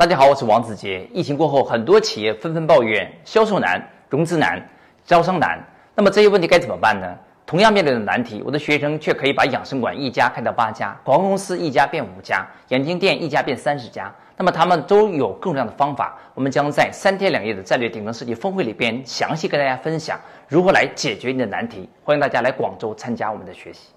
[0.00, 1.06] 大家好我是王子杰。
[1.12, 4.58] 疫情过后很多企业纷纷抱怨销售难融资难
[5.04, 5.62] 招商难。
[5.94, 7.14] 那么这些问题该怎么办呢？
[7.44, 14.10] 同样面对的难题我的学生却可以把养生馆一家开到八家广告公司一家变五家眼镜店一家变三十家。
[14.38, 21.86] 那么他们都有各种各样的方法我们将在三天两夜的战略顶层设计峰会里边详细跟大家分享如何来解决你的难题。
[22.02, 23.90] 欢迎大家来广州参加我们的学习。